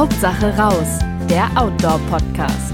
[0.00, 2.72] Hauptsache raus, der Outdoor-Podcast.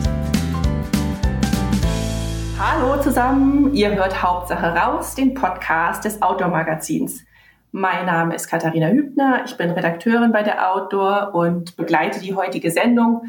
[2.57, 7.25] Hallo zusammen, ihr hört Hauptsache raus, den Podcast des Outdoor-Magazins.
[7.73, 12.71] Mein Name ist Katharina Hübner, ich bin Redakteurin bei der Outdoor und begleite die heutige
[12.71, 13.23] Sendung.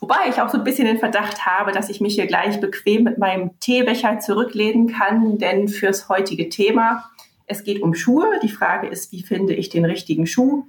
[0.00, 3.04] Wobei ich auch so ein bisschen den Verdacht habe, dass ich mich hier gleich bequem
[3.04, 7.04] mit meinem Teebecher zurücklehnen kann, denn fürs heutige Thema,
[7.46, 8.40] es geht um Schuhe.
[8.42, 10.64] Die Frage ist, wie finde ich den richtigen Schuh?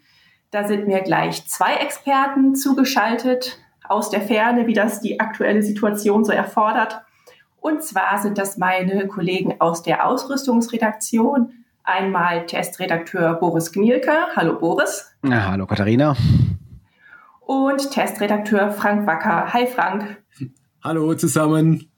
[0.55, 3.59] Da sind mir gleich zwei Experten zugeschaltet
[3.89, 7.01] aus der Ferne, wie das die aktuelle Situation so erfordert.
[7.57, 11.51] Und zwar sind das meine Kollegen aus der Ausrüstungsredaktion.
[11.83, 14.13] Einmal Testredakteur Boris Gnielke.
[14.37, 15.13] Hallo Boris.
[15.25, 16.15] Ja, hallo Katharina.
[17.41, 19.51] Und Testredakteur Frank Wacker.
[19.51, 20.23] Hi Frank.
[20.81, 21.91] Hallo zusammen.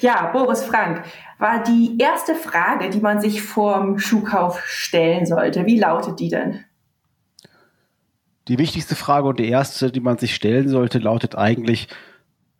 [0.00, 1.02] Ja, Boris Frank,
[1.38, 5.66] war die erste Frage, die man sich vorm Schuhkauf stellen sollte.
[5.66, 6.64] Wie lautet die denn?
[8.48, 11.88] Die wichtigste Frage und die erste, die man sich stellen sollte, lautet eigentlich,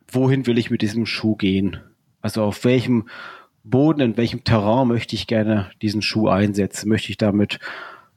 [0.08, 1.78] wohin will ich mit diesem Schuh gehen?
[2.20, 3.08] Also auf welchem
[3.62, 6.88] Boden, in welchem Terrain möchte ich gerne diesen Schuh einsetzen?
[6.88, 7.60] Möchte ich damit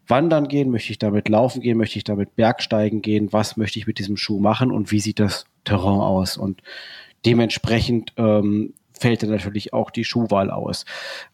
[0.07, 0.71] wandern gehen?
[0.71, 1.77] Möchte ich damit laufen gehen?
[1.77, 3.31] Möchte ich damit Bergsteigen gehen?
[3.33, 6.37] Was möchte ich mit diesem Schuh machen und wie sieht das Terrain aus?
[6.37, 6.61] Und
[7.25, 10.85] dementsprechend ähm, fällt dann natürlich auch die Schuhwahl aus.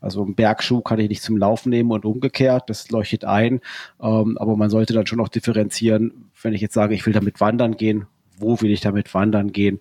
[0.01, 3.61] Also einen Bergschuh kann ich nicht zum Laufen nehmen und umgekehrt, das leuchtet ein.
[4.01, 7.41] Ähm, aber man sollte dann schon noch differenzieren, wenn ich jetzt sage, ich will damit
[7.41, 9.79] wandern gehen, wo will ich damit wandern gehen?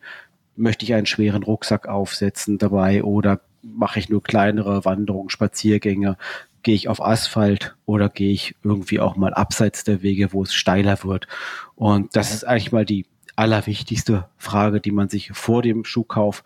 [0.56, 6.16] möchte ich einen schweren Rucksack aufsetzen dabei oder mache ich nur kleinere Wanderungen, Spaziergänge,
[6.62, 10.54] gehe ich auf Asphalt oder gehe ich irgendwie auch mal abseits der Wege, wo es
[10.54, 11.26] steiler wird.
[11.74, 16.44] Und das ist eigentlich mal die allerwichtigste Frage, die man sich vor dem Schuhkauf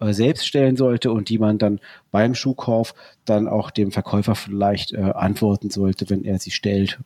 [0.00, 4.92] äh, selbst stellen sollte und die man dann beim Schuhkauf dann auch dem Verkäufer vielleicht
[4.92, 6.98] äh, antworten sollte, wenn er sie stellt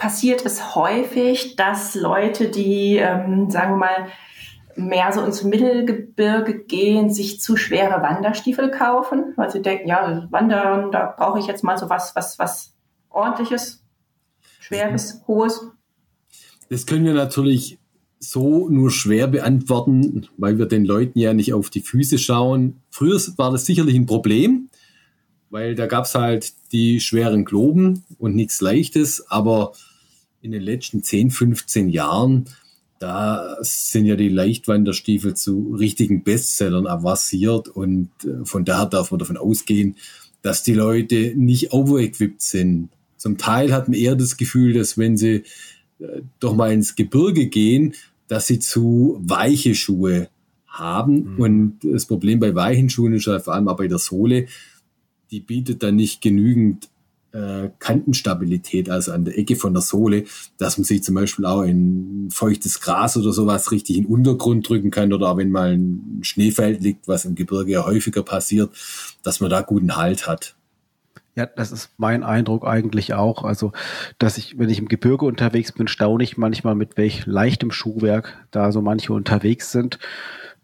[0.00, 4.06] passiert es häufig, dass Leute, die, ähm, sagen wir mal,
[4.74, 10.90] mehr so ins Mittelgebirge gehen, sich zu schwere Wanderstiefel kaufen, weil sie denken, ja, wandern,
[10.90, 12.74] da brauche ich jetzt mal so was, was, was
[13.10, 13.84] ordentliches,
[14.58, 15.66] schweres, hohes.
[16.70, 17.78] Das können wir natürlich
[18.20, 22.76] so nur schwer beantworten, weil wir den Leuten ja nicht auf die Füße schauen.
[22.90, 24.68] Früher war das sicherlich ein Problem,
[25.48, 29.72] weil da gab es halt die schweren Globen und nichts Leichtes, aber
[30.42, 32.44] in den letzten 10, 15 Jahren,
[32.98, 39.18] da sind ja die Leichtwanderstiefel zu richtigen Bestsellern avanciert und äh, von daher darf man
[39.18, 39.96] davon ausgehen,
[40.42, 42.90] dass die Leute nicht overequipped sind.
[43.16, 45.44] Zum Teil hat man eher das Gefühl, dass wenn sie
[45.98, 47.94] äh, doch mal ins Gebirge gehen,
[48.30, 50.28] dass sie zu weiche Schuhe
[50.68, 51.34] haben.
[51.34, 51.40] Mhm.
[51.40, 54.46] Und das Problem bei weichen Schuhen ist halt vor allem auch bei der Sohle,
[55.32, 56.88] die bietet dann nicht genügend
[57.32, 60.24] äh, Kantenstabilität, also an der Ecke von der Sohle,
[60.58, 64.68] dass man sich zum Beispiel auch in feuchtes Gras oder sowas richtig in den Untergrund
[64.68, 68.70] drücken kann oder auch wenn mal ein Schneefeld liegt, was im Gebirge ja häufiger passiert,
[69.24, 70.54] dass man da guten Halt hat.
[71.40, 73.44] Ja, das ist mein Eindruck eigentlich auch.
[73.44, 73.72] Also,
[74.18, 78.36] dass ich, wenn ich im Gebirge unterwegs bin, staune ich manchmal, mit welch leichtem Schuhwerk
[78.50, 79.98] da so manche unterwegs sind.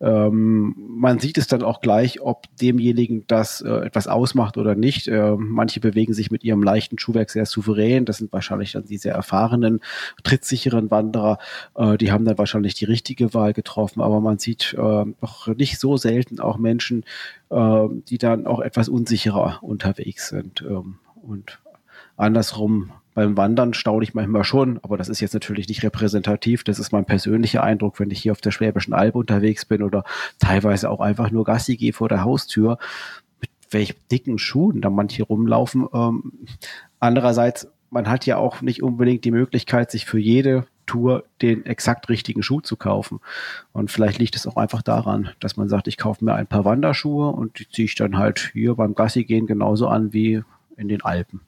[0.00, 5.08] Ähm, man sieht es dann auch gleich, ob demjenigen das äh, etwas ausmacht oder nicht.
[5.08, 8.04] Äh, manche bewegen sich mit ihrem leichten Schuhwerk sehr souverän.
[8.04, 9.80] Das sind wahrscheinlich dann die sehr erfahrenen,
[10.22, 11.38] trittsicheren Wanderer.
[11.74, 14.02] Äh, die haben dann wahrscheinlich die richtige Wahl getroffen.
[14.02, 17.04] Aber man sieht äh, doch nicht so selten auch Menschen,
[17.50, 20.62] äh, die dann auch etwas unsicherer unterwegs sind.
[20.62, 21.58] Ähm, und
[22.16, 26.64] andersrum beim Wandern staune ich manchmal schon, aber das ist jetzt natürlich nicht repräsentativ.
[26.64, 30.04] Das ist mein persönlicher Eindruck, wenn ich hier auf der Schwäbischen Alb unterwegs bin oder
[30.38, 32.76] teilweise auch einfach nur Gassi gehe vor der Haustür,
[33.40, 35.88] mit welch dicken Schuhen da manche rumlaufen.
[35.94, 36.32] Ähm,
[37.00, 42.10] andererseits, man hat ja auch nicht unbedingt die Möglichkeit, sich für jede Tour den exakt
[42.10, 43.20] richtigen Schuh zu kaufen.
[43.72, 46.66] Und vielleicht liegt es auch einfach daran, dass man sagt, ich kaufe mir ein paar
[46.66, 50.42] Wanderschuhe und die ziehe ich dann halt hier beim Gassi gehen genauso an wie
[50.76, 51.40] in den Alpen.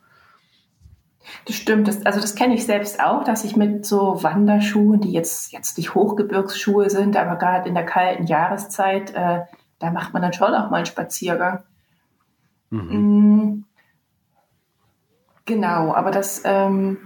[1.44, 1.88] Das stimmt.
[1.88, 5.78] Das, also das kenne ich selbst auch, dass ich mit so Wanderschuhen, die jetzt, jetzt
[5.78, 9.40] nicht Hochgebirgsschuhe sind, aber gerade in der kalten Jahreszeit, äh,
[9.78, 11.62] da macht man dann schon auch mal einen Spaziergang.
[12.70, 12.80] Mhm.
[12.80, 13.64] Mm,
[15.44, 16.98] genau, aber das ähm,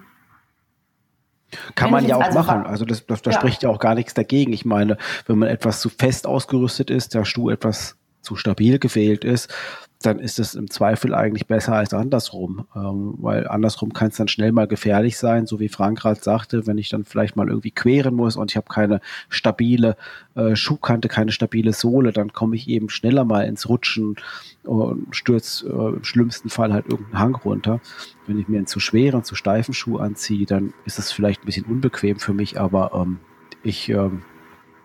[1.75, 2.67] kann man ja auch also machen.
[2.67, 3.37] Also das, das, da ja.
[3.37, 4.53] spricht ja auch gar nichts dagegen.
[4.53, 4.97] Ich meine,
[5.27, 9.53] wenn man etwas zu fest ausgerüstet ist, der Schuh etwas zu stabil gewählt ist,
[10.02, 12.66] dann ist es im Zweifel eigentlich besser als andersrum.
[12.75, 16.66] Ähm, weil andersrum kann es dann schnell mal gefährlich sein, so wie Frank gerade sagte,
[16.66, 19.96] wenn ich dann vielleicht mal irgendwie queren muss und ich habe keine stabile
[20.34, 24.16] äh, Schuhkante, keine stabile Sohle, dann komme ich eben schneller mal ins Rutschen
[24.64, 27.81] und stürze äh, im schlimmsten Fall halt irgendeinen Hang runter.
[28.26, 31.46] Wenn ich mir einen zu schweren, zu steifen Schuh anziehe, dann ist es vielleicht ein
[31.46, 33.19] bisschen unbequem für mich, aber ähm,
[33.62, 34.22] ich ähm,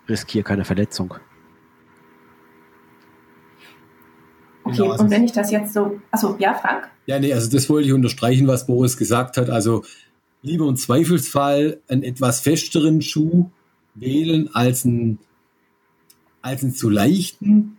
[0.07, 1.15] riskiere keine Verletzung.
[4.67, 6.89] Okay, genau, also und wenn ich das jetzt so, also ja, Frank?
[7.05, 9.49] Ja, nee, also das wollte ich unterstreichen, was Boris gesagt hat.
[9.49, 9.83] Also
[10.41, 13.49] lieber im Zweifelsfall einen etwas festeren Schuh
[13.95, 15.19] wählen als einen,
[16.41, 17.77] als einen zu leichten,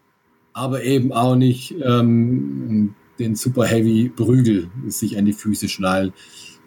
[0.53, 6.13] aber eben auch nicht ähm, den super heavy Prügel sich an die Füße schnallen.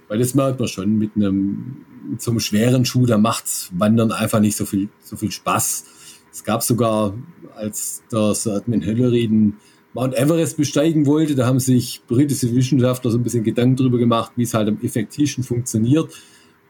[0.07, 1.85] Weil das merkt man schon mit einem
[2.27, 5.85] einem schweren Schuh, da macht's Wandern einfach nicht so viel, so viel Spaß.
[6.31, 7.13] Es gab sogar,
[7.56, 9.57] als der Sir Edmund Hillary den
[9.94, 11.36] Mount Everest besteigen wollte.
[11.36, 14.80] Da haben sich britische Wissenschaftler so ein bisschen Gedanken darüber gemacht, wie es halt am
[14.82, 16.12] effektivsten funktioniert.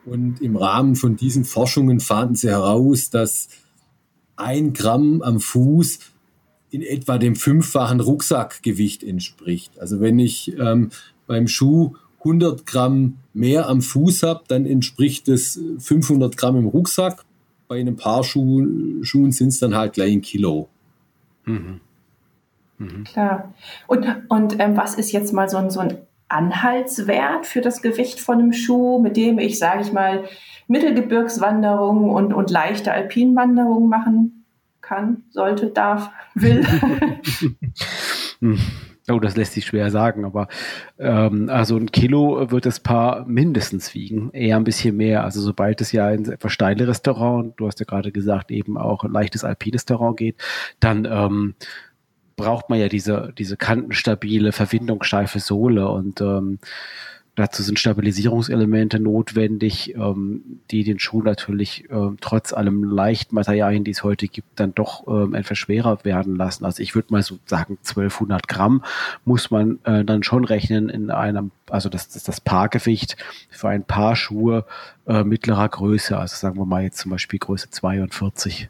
[0.05, 3.49] Und im Rahmen von diesen Forschungen fanden sie heraus, dass
[4.35, 5.99] ein Gramm am Fuß
[6.71, 9.77] in etwa dem fünffachen Rucksackgewicht entspricht.
[9.79, 10.89] Also wenn ich ähm,
[11.27, 17.23] beim Schuh 100 Gramm mehr am Fuß habe, dann entspricht es 500 Gramm im Rucksack.
[17.67, 20.69] Bei einem Paar Schuhen, sind es dann halt gleich ein Kilo.
[21.45, 21.79] Mhm.
[22.81, 23.03] Mhm.
[23.03, 23.53] Klar.
[23.87, 25.97] Und, und ähm, was ist jetzt mal so ein, so ein
[26.27, 30.23] Anhaltswert für das Gewicht von einem Schuh, mit dem ich, sage ich mal,
[30.67, 34.45] Mittelgebirgswanderungen und, und leichte Alpinwanderungen machen
[34.81, 36.65] kann, sollte, darf, will?
[39.09, 40.47] Oh, das lässt sich schwer sagen, aber
[40.99, 45.23] ähm, also ein Kilo wird das Paar mindestens wiegen, eher ein bisschen mehr.
[45.23, 48.77] Also sobald es ja in ein etwas steileres Terrain, du hast ja gerade gesagt, eben
[48.77, 50.37] auch ein leichtes alpines Terrain geht,
[50.79, 51.55] dann ähm,
[52.41, 56.57] braucht man ja diese, diese kantenstabile, verwindungssteife Sohle und ähm,
[57.35, 63.91] dazu sind Stabilisierungselemente notwendig, ähm, die den Schuh natürlich ähm, trotz allem leichten Materialien, die
[63.91, 66.65] es heute gibt, dann doch ähm, etwas schwerer werden lassen.
[66.65, 68.83] Also ich würde mal so sagen, 1200 Gramm
[69.23, 73.17] muss man äh, dann schon rechnen in einem, also das ist das Paargewicht
[73.51, 74.65] für ein Paar Schuhe
[75.05, 78.69] äh, mittlerer Größe, also sagen wir mal jetzt zum Beispiel Größe 42.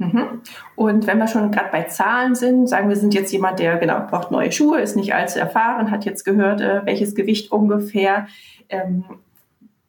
[0.00, 0.40] Mhm.
[0.76, 4.00] Und wenn wir schon gerade bei Zahlen sind, sagen wir sind jetzt jemand, der genau
[4.08, 8.26] braucht neue Schuhe, ist nicht allzu erfahren, hat jetzt gehört, äh, welches Gewicht ungefähr.
[8.70, 9.04] Ähm,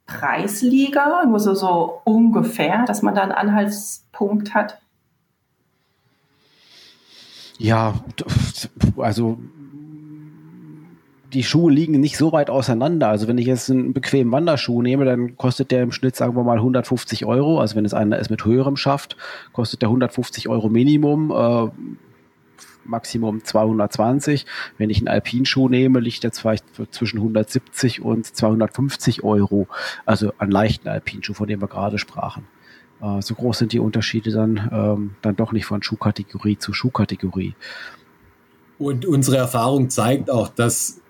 [0.06, 4.82] Preisliga, nur so, so ungefähr, dass man da einen Anhaltspunkt hat?
[7.58, 7.94] Ja,
[8.98, 9.40] also
[11.34, 13.08] die Schuhe liegen nicht so weit auseinander.
[13.08, 16.44] Also wenn ich jetzt einen bequemen Wanderschuh nehme, dann kostet der im Schnitt, sagen wir
[16.44, 17.60] mal, 150 Euro.
[17.60, 19.16] Also wenn es einer ist mit höherem Schaft,
[19.54, 21.32] kostet der 150 Euro Minimum.
[21.32, 21.72] Äh,
[22.84, 24.46] Maximum 220.
[24.78, 26.56] Wenn ich einen Alpinschuh nehme, liegt der zwar
[26.90, 29.68] zwischen 170 und 250 Euro.
[30.06, 32.48] Also einen leichten Alpinschuh, von dem wir gerade sprachen.
[33.02, 37.56] Äh, so groß sind die Unterschiede dann, ähm, dann doch nicht von Schuhkategorie zu Schuhkategorie.
[38.80, 41.01] Und unsere Erfahrung zeigt auch, dass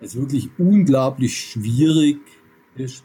[0.00, 2.18] es wirklich unglaublich schwierig
[2.76, 3.04] ist,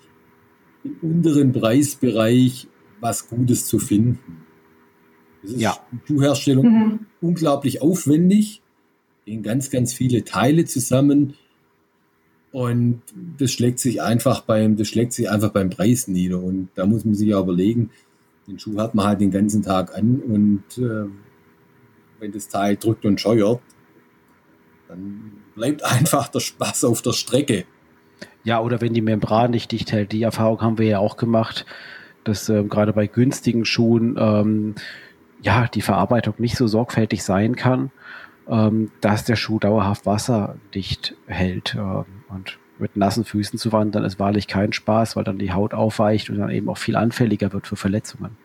[0.83, 2.67] im unteren Preisbereich
[2.99, 4.43] was Gutes zu finden.
[5.41, 5.77] Das ist ja.
[6.05, 6.99] Schuhherstellung mhm.
[7.19, 8.61] unglaublich aufwendig,
[9.25, 11.35] gehen ganz, ganz viele Teile zusammen
[12.51, 13.01] und
[13.37, 16.41] das schlägt sich einfach beim, das schlägt sich einfach beim Preis nieder.
[16.43, 17.91] Und da muss man sich ja überlegen,
[18.47, 21.05] den Schuh hat man halt den ganzen Tag an und äh,
[22.19, 23.61] wenn das Teil drückt und scheuert,
[24.87, 27.65] dann bleibt einfach der Spaß auf der Strecke.
[28.43, 30.11] Ja, oder wenn die Membran nicht dicht hält.
[30.11, 31.65] Die Erfahrung haben wir ja auch gemacht,
[32.23, 34.75] dass ähm, gerade bei günstigen Schuhen ähm,
[35.41, 37.91] ja die Verarbeitung nicht so sorgfältig sein kann,
[38.47, 41.75] ähm, dass der Schuh dauerhaft wasserdicht hält.
[41.75, 45.73] Ähm, und mit nassen Füßen zu wandern ist wahrlich kein Spaß, weil dann die Haut
[45.73, 48.37] aufweicht und dann eben auch viel anfälliger wird für Verletzungen.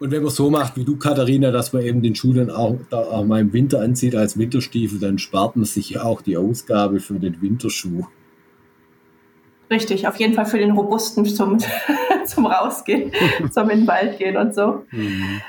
[0.00, 2.78] Und wenn man so macht wie du, Katharina, dass man eben den Schuh dann auch,
[2.88, 6.38] da auch mal im Winter anzieht als Winterstiefel, dann spart man sich ja auch die
[6.38, 8.06] Ausgabe für den Winterschuh.
[9.70, 11.58] Richtig, auf jeden Fall für den robusten zum,
[12.24, 13.12] zum Rausgehen,
[13.50, 14.84] zum in den Wald gehen und so.
[14.90, 15.42] Mhm.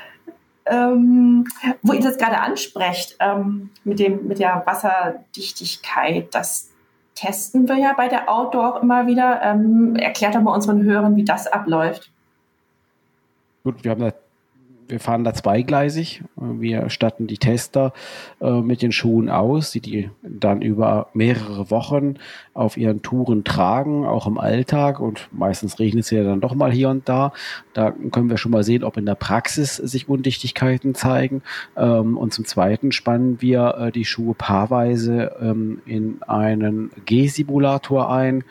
[0.66, 1.44] Ähm,
[1.80, 6.70] wo ihr das gerade ansprecht, ähm, mit, dem, mit der Wasserdichtigkeit, das
[7.14, 9.40] testen wir ja bei der Outdoor auch immer wieder.
[9.42, 12.12] Ähm, erklärt doch mal unseren Hörern, wie das abläuft.
[13.64, 14.12] Gut, wir haben da
[14.92, 16.22] wir fahren da zweigleisig.
[16.36, 17.94] Wir statten die Tester
[18.40, 22.16] äh, mit den Schuhen aus, die die dann über mehrere Wochen
[22.52, 25.00] auf ihren Touren tragen, auch im Alltag.
[25.00, 27.32] Und meistens regnet es ja dann doch mal hier und da.
[27.72, 31.42] Da können wir schon mal sehen, ob in der Praxis sich Undichtigkeiten zeigen.
[31.74, 38.44] Ähm, und zum Zweiten spannen wir äh, die Schuhe paarweise ähm, in einen G-Simulator ein.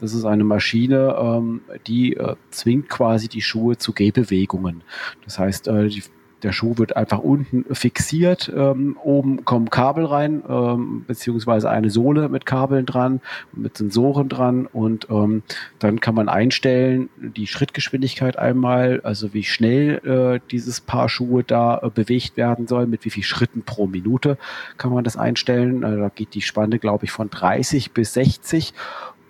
[0.00, 4.82] Das ist eine Maschine, ähm, die äh, zwingt quasi die Schuhe zu Gehbewegungen.
[5.24, 6.02] Das heißt, die,
[6.42, 12.28] der Schuh wird einfach unten fixiert, ähm, oben kommen Kabel rein, ähm, beziehungsweise eine Sohle
[12.28, 13.20] mit Kabeln dran,
[13.52, 15.42] mit Sensoren dran und ähm,
[15.78, 21.78] dann kann man einstellen, die Schrittgeschwindigkeit einmal, also wie schnell äh, dieses Paar Schuhe da
[21.78, 24.38] äh, bewegt werden soll, mit wie viel Schritten pro Minute
[24.76, 25.84] kann man das einstellen.
[25.84, 28.74] Also da geht die Spanne, glaube ich, von 30 bis 60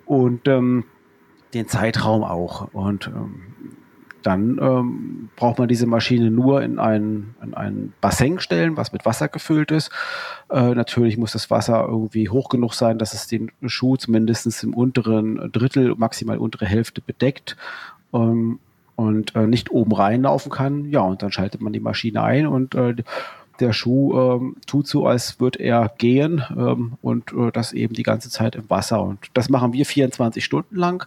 [0.04, 0.84] und ähm,
[1.54, 2.72] den Zeitraum auch.
[2.72, 3.42] Und ähm,
[4.22, 9.04] dann ähm, braucht man diese Maschine nur in ein, in ein Bassin stellen, was mit
[9.04, 9.90] Wasser gefüllt ist.
[10.50, 14.74] Äh, natürlich muss das Wasser irgendwie hoch genug sein, dass es den Schuh zumindest im
[14.74, 17.56] unteren Drittel, maximal untere Hälfte bedeckt.
[18.12, 18.58] Ähm,
[18.96, 20.86] und äh, nicht oben reinlaufen kann.
[20.86, 22.96] Ja, und dann schaltet man die Maschine ein und äh,
[23.60, 28.02] der Schuh ähm, tut so, als würde er gehen ähm, und äh, das eben die
[28.02, 29.00] ganze Zeit im Wasser.
[29.02, 31.06] Und das machen wir 24 Stunden lang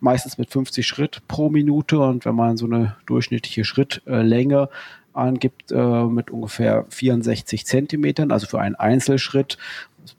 [0.00, 2.00] meistens mit 50 Schritt pro Minute.
[2.00, 4.68] Und wenn man so eine durchschnittliche Schrittlänge
[5.12, 9.58] angibt äh, mit ungefähr 64 Zentimetern, also für einen Einzelschritt,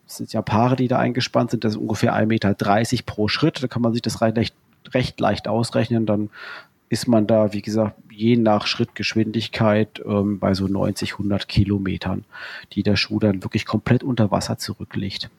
[0.06, 2.56] das sind ja Paare, die da eingespannt sind, das ist ungefähr 1,30 Meter
[3.06, 4.54] pro Schritt, da kann man sich das recht,
[4.94, 6.30] recht leicht ausrechnen, dann
[6.90, 12.26] ist man da, wie gesagt, je nach Schrittgeschwindigkeit ähm, bei so 90, 100 Kilometern,
[12.74, 15.30] die der Schuh dann wirklich komplett unter Wasser zurücklegt.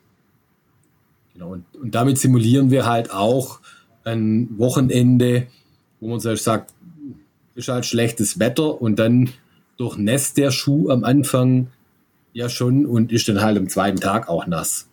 [1.35, 3.61] Genau, und, und damit simulieren wir halt auch
[4.05, 5.47] ein Wochenende,
[6.01, 6.73] wo man so sagt,
[7.55, 9.31] ist halt schlechtes Wetter und dann
[9.77, 11.69] durchnässt der Schuh am Anfang
[12.33, 14.89] ja schon und ist dann halt am zweiten Tag auch nass.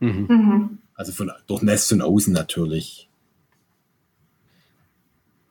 [0.00, 0.26] Mhm.
[0.28, 0.78] Mhm.
[0.94, 3.08] Also von, durchnässt von außen natürlich.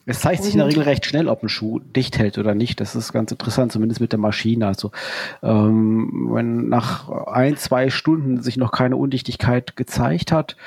[0.10, 2.82] Es zeigt sich in der Regel recht schnell, ob ein Schuh dicht hält oder nicht.
[2.82, 4.66] Das ist ganz interessant, zumindest mit der Maschine.
[4.66, 4.92] Also
[5.44, 10.58] ähm, wenn nach ein, zwei Stunden sich noch keine Undichtigkeit gezeigt hat,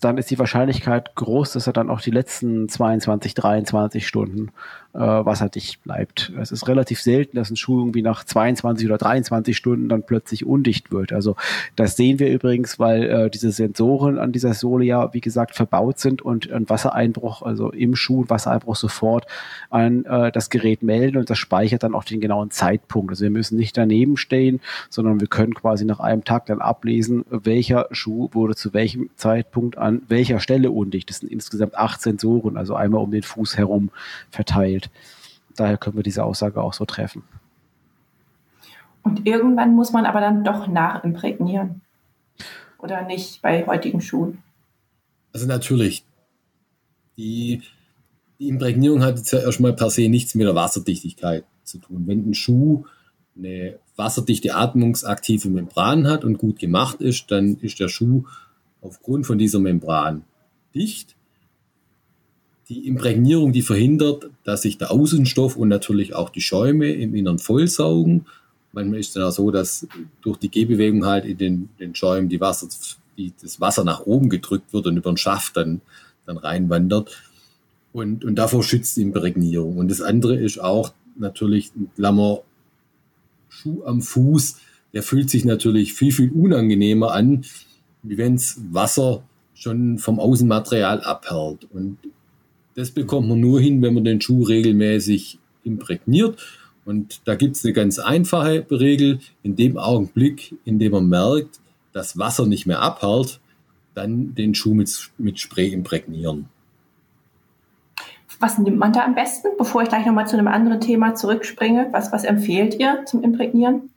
[0.00, 4.52] dann ist die Wahrscheinlichkeit groß, dass er dann auch die letzten 22, 23 Stunden
[4.96, 6.32] äh, wasserdicht bleibt.
[6.40, 10.46] Es ist relativ selten, dass ein Schuh irgendwie nach 22 oder 23 Stunden dann plötzlich
[10.46, 11.12] undicht wird.
[11.12, 11.36] Also
[11.76, 15.98] das sehen wir übrigens, weil äh, diese Sensoren an dieser Sohle ja, wie gesagt, verbaut
[15.98, 19.26] sind und ein Wassereinbruch, also im Schuh Wassereinbruch sofort
[19.70, 23.10] an äh, das Gerät melden und das speichert dann auch den genauen Zeitpunkt.
[23.10, 27.24] Also wir müssen nicht daneben stehen, sondern wir können quasi nach einem Tag dann ablesen,
[27.28, 31.10] welcher Schuh wurde zu welchem Zeitpunkt an welcher Stelle undicht.
[31.10, 33.90] Das sind insgesamt acht Sensoren, also einmal um den Fuß herum
[34.30, 34.85] verteilt.
[35.56, 37.22] Daher können wir diese Aussage auch so treffen.
[39.02, 41.82] Und irgendwann muss man aber dann doch nachimprägnieren.
[42.78, 44.42] Oder nicht bei heutigen Schuhen?
[45.32, 46.04] Also natürlich.
[47.16, 47.62] Die,
[48.38, 52.04] die Imprägnierung hat jetzt ja erstmal per se nichts mit der Wasserdichtigkeit zu tun.
[52.06, 52.84] Wenn ein Schuh
[53.36, 58.24] eine wasserdichte atmungsaktive Membran hat und gut gemacht ist, dann ist der Schuh
[58.80, 60.24] aufgrund von dieser Membran
[60.74, 61.15] dicht
[62.68, 67.38] die Imprägnierung, die verhindert, dass sich der Außenstoff und natürlich auch die Schäume im Innern
[67.38, 68.26] vollsaugen.
[68.72, 69.86] Manchmal ist es dann auch so, dass
[70.20, 72.68] durch die Gehbewegung halt in den, den Schäumen die Wasser,
[73.16, 75.80] die, das Wasser nach oben gedrückt wird und über den Schaft dann,
[76.26, 77.16] dann reinwandert.
[77.92, 79.78] Und, und davor schützt die Imprägnierung.
[79.78, 82.40] Und das andere ist auch natürlich ein Klammer
[83.48, 84.56] Schuh am Fuß.
[84.92, 87.44] Der fühlt sich natürlich viel, viel unangenehmer an,
[88.02, 89.22] wie wenn es Wasser
[89.54, 91.66] schon vom Außenmaterial abhält.
[91.72, 91.98] Und
[92.76, 96.38] das bekommt man nur hin, wenn man den Schuh regelmäßig imprägniert.
[96.84, 99.18] Und da gibt es eine ganz einfache Regel.
[99.42, 101.58] In dem Augenblick, in dem man merkt,
[101.92, 103.40] dass Wasser nicht mehr abhält,
[103.94, 106.50] dann den Schuh mit, mit Spray imprägnieren.
[108.38, 111.88] Was nimmt man da am besten, bevor ich gleich nochmal zu einem anderen Thema zurückspringe?
[111.92, 113.88] Was, was empfehlt ihr zum Imprägnieren?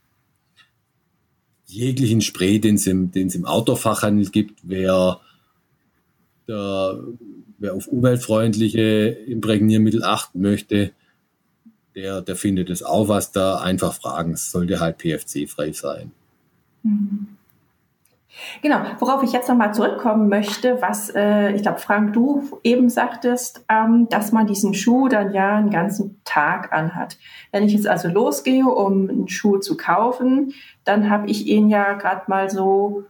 [1.66, 5.20] Jeglichen Spray, den es im, im Outdoor-Fachhandel gibt, wer
[6.48, 7.04] der
[7.60, 10.92] wer auf umweltfreundliche Imprägniermittel achten möchte,
[11.96, 13.60] der, der findet es auch was da.
[13.60, 16.12] Einfach fragen, es sollte halt PFC-frei sein.
[16.84, 17.28] Mhm.
[18.62, 23.66] Genau, worauf ich jetzt nochmal zurückkommen möchte, was äh, ich glaube, Frank, du eben sagtest,
[23.70, 27.18] ähm, dass man diesen Schuh dann ja einen ganzen Tag anhat.
[27.52, 30.54] Wenn ich jetzt also losgehe, um einen Schuh zu kaufen,
[30.86, 33.04] dann habe ich ihn ja gerade mal so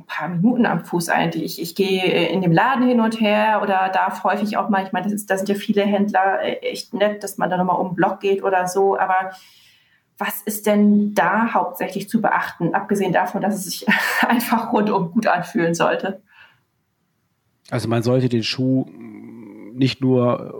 [0.00, 1.44] ein paar Minuten am Fuß eigentlich.
[1.44, 4.92] Ich, ich gehe in dem Laden hin und her oder darf häufig auch mal, ich
[4.92, 7.96] meine, da sind ja viele Händler äh, echt nett, dass man da nochmal um den
[7.96, 9.32] Block geht oder so, aber
[10.18, 13.86] was ist denn da hauptsächlich zu beachten, abgesehen davon, dass es sich
[14.26, 16.20] einfach rundum gut anfühlen sollte?
[17.70, 18.86] Also man sollte den Schuh
[19.72, 20.54] nicht nur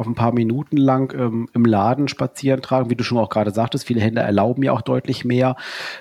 [0.00, 3.50] auf ein paar Minuten lang ähm, im Laden spazieren tragen, wie du schon auch gerade
[3.50, 3.86] sagtest.
[3.86, 5.56] Viele Händler erlauben ja auch deutlich mehr.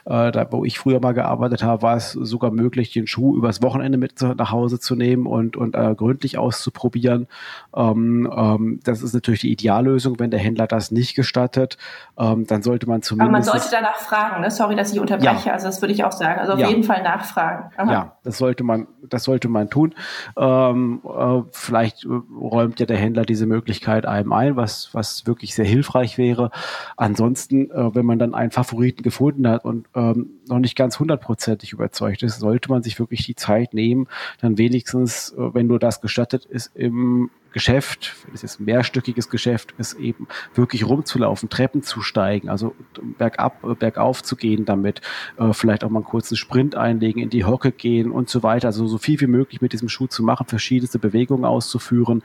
[0.06, 3.62] Äh, da, wo ich früher mal gearbeitet habe, war es sogar möglich, den Schuh übers
[3.62, 7.28] Wochenende mit nach Hause zu nehmen und, und äh, gründlich auszuprobieren.
[7.76, 11.78] Ähm, ähm, das ist natürlich die Ideallösung, wenn der Händler das nicht gestattet.
[12.18, 13.28] Ähm, dann sollte man zumindest.
[13.28, 14.50] Aber man sollte danach fragen, ne?
[14.50, 15.48] Sorry, dass ich unterbreche.
[15.48, 15.54] Ja.
[15.54, 16.40] Also das würde ich auch sagen.
[16.40, 16.70] Also auf ja.
[16.70, 17.72] jeden Fall nachfragen.
[17.76, 17.92] Aha.
[17.92, 19.94] Ja, das sollte man, das sollte man tun.
[20.38, 25.56] Ähm, äh, vielleicht räumt ja der Händler diese Möglichkeit Möglichkeit einem ein, was, was wirklich
[25.56, 26.52] sehr hilfreich wäre.
[26.98, 31.74] Ansonsten, äh, wenn man dann einen Favoriten gefunden hat und ähm, noch nicht ganz hundertprozentig
[31.74, 34.08] überzeugt ist, sollte man sich wirklich die Zeit nehmen,
[34.42, 39.30] dann wenigstens, äh, wenn nur das gestattet ist, im Geschäft, wenn es jetzt ein mehrstöckiges
[39.30, 42.76] Geschäft ist, eben wirklich rumzulaufen, Treppen zu steigen, also
[43.18, 45.02] bergab, äh, bergauf zu gehen damit,
[45.38, 48.68] äh, vielleicht auch mal einen kurzen Sprint einlegen, in die Hocke gehen und so weiter.
[48.68, 52.24] Also so viel wie möglich mit diesem Schuh zu machen, verschiedenste Bewegungen auszuführen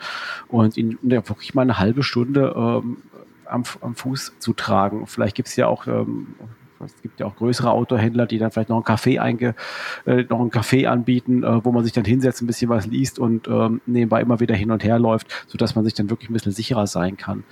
[0.48, 2.98] und ihn ja, wirklich mal eine halbe Stunde ähm,
[3.46, 5.06] am, am Fuß zu tragen.
[5.06, 6.34] Vielleicht gibt es ja auch ähm,
[6.84, 9.54] es gibt ja auch größere Autohändler, die dann vielleicht noch einen Kaffee einge,
[10.06, 13.18] äh, noch einen Kaffee anbieten, äh, wo man sich dann hinsetzt, ein bisschen was liest
[13.18, 16.32] und ähm, nebenbei immer wieder hin und her läuft, sodass man sich dann wirklich ein
[16.32, 17.44] bisschen sicherer sein kann.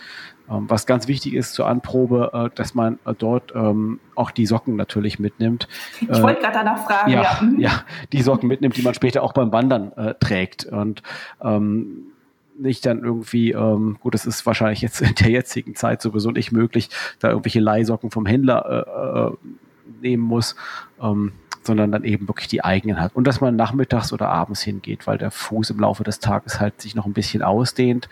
[0.51, 4.47] Ähm, was ganz wichtig ist zur Anprobe, äh, dass man äh, dort ähm, auch die
[4.47, 5.69] Socken natürlich mitnimmt.
[6.01, 7.11] Ich wollte gerade danach fragen.
[7.11, 10.65] Ja, ja, ja, die Socken mitnimmt, die man später auch beim Wandern äh, trägt.
[10.67, 11.03] Und
[11.43, 12.13] ähm,
[12.59, 16.53] nicht dann irgendwie, ähm, gut, das ist wahrscheinlich jetzt in der jetzigen Zeit sowieso nicht
[16.53, 19.37] möglich, da irgendwelche Leihsocken vom Händler äh, äh,
[20.03, 20.57] nehmen muss,
[21.01, 21.33] ähm,
[21.63, 23.15] sondern dann eben wirklich die eigenen hat.
[23.15, 26.81] Und dass man nachmittags oder abends hingeht, weil der Fuß im Laufe des Tages halt
[26.81, 28.09] sich noch ein bisschen ausdehnt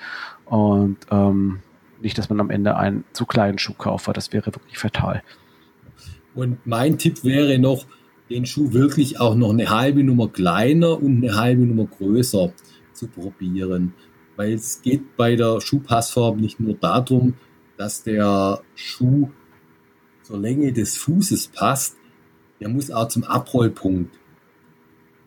[0.46, 1.60] und ähm,
[2.00, 5.22] nicht, dass man am Ende einen zu kleinen Schuh kauft, weil das wäre wirklich fatal.
[6.34, 7.84] Und mein Tipp wäre noch,
[8.30, 12.52] den Schuh wirklich auch noch eine halbe Nummer kleiner und eine halbe Nummer größer
[12.92, 13.92] zu probieren
[14.40, 17.34] weil es geht bei der Schuhpassform nicht nur darum,
[17.76, 19.28] dass der Schuh
[20.22, 21.98] zur Länge des Fußes passt,
[22.58, 24.18] der muss auch zum Abrollpunkt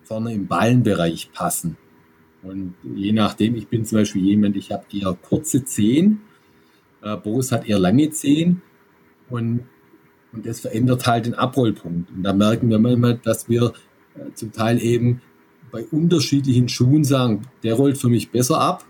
[0.01, 1.77] vorne im Ballenbereich passen.
[2.41, 6.21] Und je nachdem, ich bin zum Beispiel jemand, ich habe eher kurze Zehen,
[7.03, 8.63] äh, Boris hat eher lange Zehen
[9.29, 9.59] und,
[10.31, 12.09] und das verändert halt den Abrollpunkt.
[12.09, 13.73] Und da merken wir manchmal, dass wir
[14.15, 15.21] äh, zum Teil eben
[15.71, 18.83] bei unterschiedlichen Schuhen sagen, der rollt für mich besser ab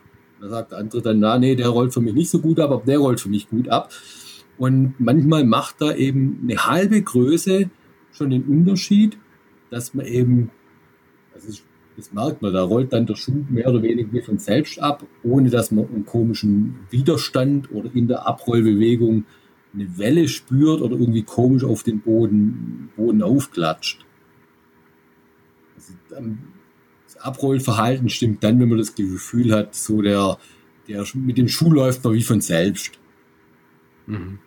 [0.44, 2.70] da sagt der andere dann, na, nee, der rollt für mich nicht so gut ab,
[2.70, 3.94] aber der rollt für mich gut ab.
[4.58, 7.70] Und manchmal macht da eben eine halbe Größe
[8.12, 9.18] schon den Unterschied,
[9.70, 10.52] dass man eben,
[11.34, 11.64] das, ist,
[11.96, 15.50] das merkt man, da rollt dann der Schuh mehr oder weniger von selbst ab, ohne
[15.50, 19.26] dass man einen komischen Widerstand oder in der Abrollbewegung
[19.74, 24.06] eine Welle spürt oder irgendwie komisch auf den Boden, Boden aufklatscht.
[25.78, 25.94] Also
[27.24, 30.38] Abrollverhalten stimmt dann, wenn man das Gefühl hat, so der,
[30.88, 33.00] der mit dem Schuh läuft man wie von selbst.
[34.06, 34.40] Mhm.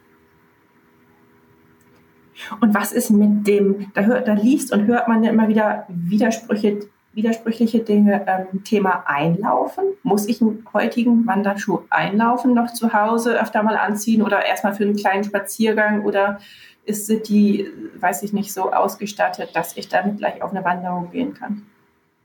[2.61, 5.87] Und was ist mit dem, da, hört, da liest und hört man ja immer wieder
[5.89, 6.81] Widersprüche,
[7.15, 9.85] widersprüchliche Dinge, ähm, Thema Einlaufen.
[10.03, 14.85] Muss ich einen heutigen Wanderschuh einlaufen, noch zu Hause öfter mal anziehen oder erstmal für
[14.85, 16.39] einen kleinen Spaziergang oder
[16.85, 17.67] ist die,
[17.99, 21.62] weiß ich nicht, so ausgestattet, dass ich damit gleich auf eine Wanderung gehen kann?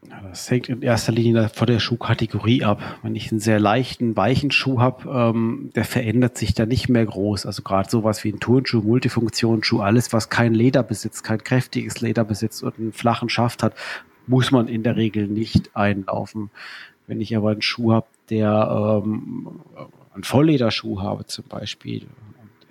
[0.09, 2.81] Das hängt in erster Linie von der Schuhkategorie ab.
[3.03, 7.05] Wenn ich einen sehr leichten, weichen Schuh habe, ähm, der verändert sich da nicht mehr
[7.05, 7.45] groß.
[7.45, 12.23] Also gerade sowas wie ein Turnschuh, Multifunktionsschuh, alles, was kein Leder besitzt, kein kräftiges Leder
[12.23, 13.75] besitzt und einen flachen Schaft hat,
[14.25, 16.49] muss man in der Regel nicht einlaufen.
[17.05, 19.61] Wenn ich aber einen Schuh habe, der ähm,
[20.13, 22.07] einen Volllederschuh habe zum Beispiel,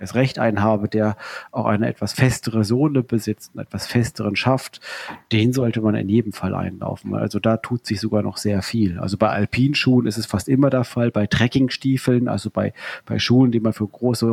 [0.00, 1.16] erst recht einen habe, der
[1.52, 4.80] auch eine etwas festere Sohle besitzt, einen etwas festeren Schaft,
[5.32, 7.14] den sollte man in jedem Fall einlaufen.
[7.14, 8.98] Also da tut sich sogar noch sehr viel.
[8.98, 12.72] Also bei Alpinschuhen ist es fast immer der Fall, bei Trekkingstiefeln, also bei,
[13.06, 14.26] bei Schuhen, die man für große,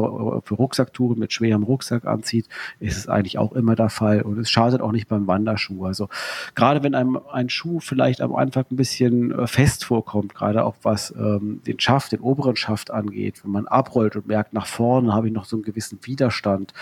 [0.43, 2.47] für Rucksacktouren mit schwerem Rucksack anzieht,
[2.80, 4.21] ist es eigentlich auch immer der Fall.
[4.21, 5.86] Und es schadet auch nicht beim Wanderschuh.
[5.86, 6.10] Also
[6.56, 10.75] gerade wenn einem ein Schuh vielleicht am Anfang ein bisschen äh, fest vorkommt, gerade auch
[10.84, 15.13] was ähm, den Schaft, den oberen Schaft angeht, wenn man abrollt und merkt, nach vorne
[15.13, 16.73] habe ich noch so einen gewissen Widerstand.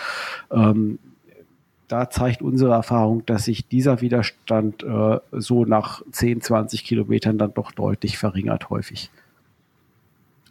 [0.50, 0.98] Ähm,
[1.88, 7.54] da zeigt unsere Erfahrung, dass sich dieser Widerstand äh, so nach 10, 20 Kilometern dann
[7.54, 9.10] doch deutlich verringert häufig.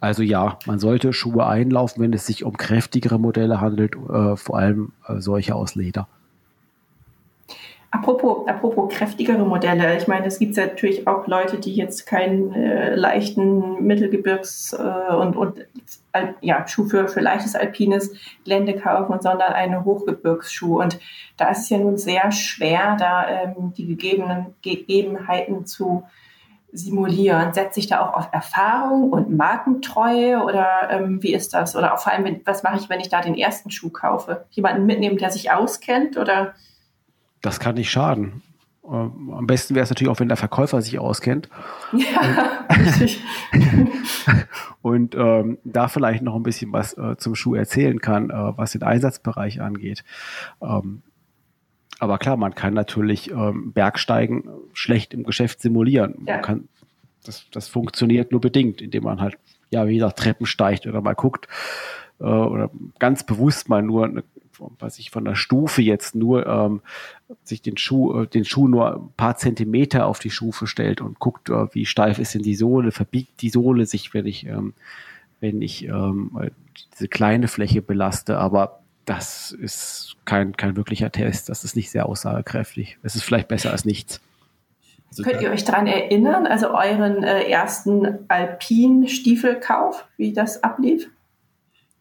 [0.00, 4.58] Also ja, man sollte Schuhe einlaufen, wenn es sich um kräftigere Modelle handelt, äh, vor
[4.58, 6.08] allem äh, solche aus Leder.
[7.90, 9.96] Apropos, apropos kräftigere Modelle.
[9.96, 15.36] Ich meine, es gibt natürlich auch Leute, die jetzt keinen äh, leichten Mittelgebirgs- äh, und,
[15.36, 15.66] und
[16.40, 18.12] ja, Schuh für, für leichtes alpines
[18.44, 20.80] Gelände kaufen, sondern einen Hochgebirgsschuh.
[20.80, 20.98] Und
[21.36, 26.02] da ist es ja nun sehr schwer, da ähm, die gegebenen Gegebenheiten zu
[26.72, 27.54] simulieren?
[27.54, 31.76] Setze ich da auch auf Erfahrung und Markentreue oder ähm, wie ist das?
[31.76, 34.44] Oder auch vor allem, was mache ich, wenn ich da den ersten Schuh kaufe?
[34.50, 36.54] Jemanden mitnehmen, der sich auskennt oder?
[37.46, 38.42] Das kann nicht schaden.
[38.84, 41.48] Ähm, am besten wäre es natürlich auch, wenn der Verkäufer sich auskennt.
[41.92, 43.22] Ja, richtig.
[44.82, 48.72] und ähm, da vielleicht noch ein bisschen was äh, zum Schuh erzählen kann, äh, was
[48.72, 50.02] den Einsatzbereich angeht.
[50.60, 51.02] Ähm,
[52.00, 56.24] aber klar, man kann natürlich ähm, Bergsteigen schlecht im Geschäft simulieren.
[56.26, 56.38] Ja.
[56.38, 56.68] Kann,
[57.24, 59.38] das, das funktioniert nur bedingt, indem man halt
[59.70, 61.46] ja wieder Treppen steigt oder mal guckt
[62.18, 64.24] äh, oder ganz bewusst mal nur eine,
[64.78, 66.80] was ich von der Stufe jetzt nur ähm,
[67.44, 71.18] sich den Schuh, äh, den Schuh nur ein paar Zentimeter auf die Stufe stellt und
[71.18, 74.74] guckt, äh, wie steif ist denn die Sohle, verbiegt die Sohle sich, wenn ich, ähm,
[75.40, 76.50] wenn ich ähm,
[76.94, 78.38] diese kleine Fläche belaste.
[78.38, 81.48] Aber das ist kein, kein wirklicher Test.
[81.48, 82.98] Das ist nicht sehr aussagekräftig.
[83.02, 84.20] Es ist vielleicht besser als nichts.
[85.08, 91.08] Also Könnt ihr euch daran erinnern, also euren äh, ersten Alpin-Stiefelkauf, wie das ablief?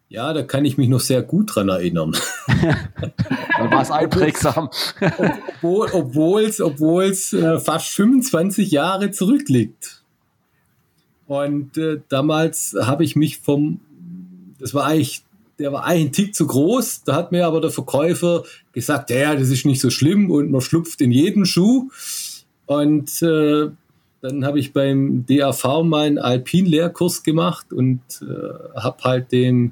[0.08, 2.16] Ja, da kann ich mich noch sehr gut dran erinnern.
[3.58, 4.70] Dann war es einprägsam.
[5.62, 10.04] Obwohl es obwohl äh, fast 25 Jahre zurückliegt.
[11.28, 13.80] Und äh, damals habe ich mich vom,
[14.60, 15.26] das war eigentlich
[15.60, 17.04] der war ein Tick zu groß.
[17.04, 20.62] Da hat mir aber der Verkäufer gesagt, ja, das ist nicht so schlimm und man
[20.62, 21.90] schlupft in jeden Schuh.
[22.66, 23.70] Und äh,
[24.22, 29.72] dann habe ich beim DAV meinen Alpin-Lehrkurs gemacht und äh, habe halt äh,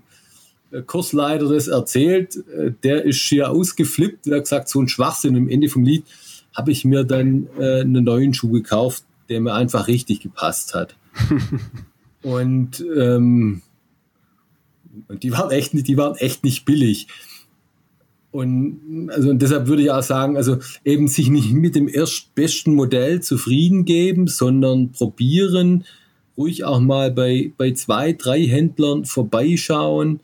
[0.81, 2.35] Kursleiter das erzählt.
[2.35, 4.25] Äh, der ist schier ausgeflippt.
[4.25, 5.35] Der hat gesagt, so ein Schwachsinn.
[5.35, 6.05] Am Ende vom Lied
[6.55, 10.95] habe ich mir dann äh, einen neuen Schuh gekauft, der mir einfach richtig gepasst hat.
[12.23, 13.61] und ähm,
[15.07, 17.07] und die waren echt nicht, die waren echt nicht billig.
[18.31, 22.73] Und also und deshalb würde ich auch sagen, also eben sich nicht mit dem erstbesten
[22.73, 25.85] Modell zufrieden geben, sondern probieren,
[26.35, 30.19] ruhig auch mal bei, bei zwei, drei Händlern vorbeischauen.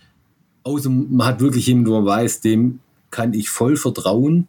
[0.70, 2.80] Außer man hat wirklich jemanden, wo man weiß, dem
[3.10, 4.48] kann ich voll vertrauen.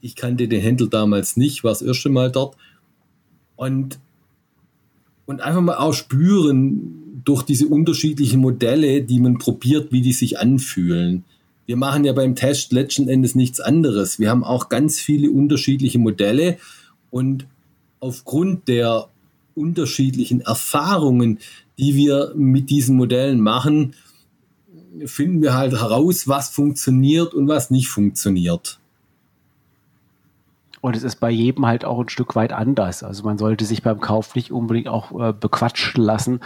[0.00, 2.56] Ich kannte den Händler damals nicht, war das erste Mal dort.
[3.56, 3.98] Und,
[5.26, 10.38] und einfach mal auch spüren, durch diese unterschiedlichen Modelle, die man probiert, wie die sich
[10.38, 11.24] anfühlen.
[11.66, 14.20] Wir machen ja beim Test letzten Endes nichts anderes.
[14.20, 16.58] Wir haben auch ganz viele unterschiedliche Modelle
[17.10, 17.46] und
[17.98, 19.08] aufgrund der
[19.56, 21.40] unterschiedlichen Erfahrungen,
[21.76, 23.94] die wir mit diesen Modellen machen,
[25.06, 28.80] finden wir halt heraus, was funktioniert und was nicht funktioniert.
[30.82, 33.02] Und es ist bei jedem halt auch ein Stück weit anders.
[33.02, 36.40] Also man sollte sich beim Kauf nicht unbedingt auch äh, bequatschen lassen.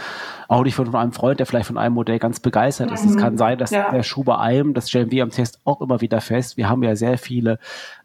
[0.49, 3.05] Auch nicht von, von, einem Freund, der vielleicht von einem Modell ganz begeistert ist.
[3.05, 3.37] Es kann mhm.
[3.37, 3.89] sein, dass ja.
[3.91, 6.57] der Schuh bei einem, das stellen wir am Test auch immer wieder fest.
[6.57, 7.59] Wir haben ja sehr viele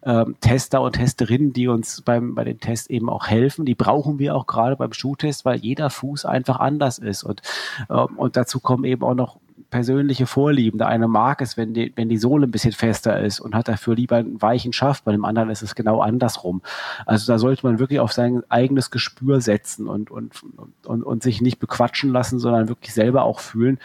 [0.04, 3.64] ähm, Tester und Testerinnen, die uns beim, bei den Tests eben auch helfen.
[3.64, 7.24] Die brauchen wir auch gerade beim Schuhtest, weil jeder Fuß einfach anders ist.
[7.24, 7.42] Und,
[7.90, 9.38] ähm, und dazu kommen eben auch noch
[9.70, 10.78] persönliche Vorlieben.
[10.78, 13.68] Der eine mag es, wenn die, wenn die Sohle ein bisschen fester ist und hat
[13.68, 15.04] dafür lieber einen weichen Schaft.
[15.04, 16.62] Bei dem anderen ist es genau andersrum.
[17.06, 20.42] Also da sollte man wirklich auf sein eigenes Gespür setzen und, und,
[20.84, 23.78] und, und sich nicht bequatschen lassen, sondern wirklich selber auch fühlen.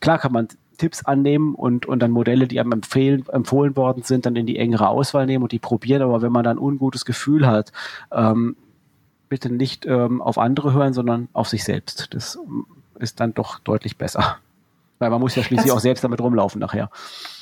[0.00, 4.24] Klar kann man Tipps annehmen und, und dann Modelle, die einem empfehlen, empfohlen worden sind,
[4.24, 6.02] dann in die engere Auswahl nehmen und die probieren.
[6.02, 7.70] Aber wenn man dann ein ungutes Gefühl hat,
[8.10, 8.56] ähm,
[9.28, 12.14] bitte nicht ähm, auf andere hören, sondern auf sich selbst.
[12.14, 12.38] Das
[12.98, 14.38] ist dann doch deutlich besser.
[15.00, 16.90] Weil man muss ja schließlich das, auch selbst damit rumlaufen nachher.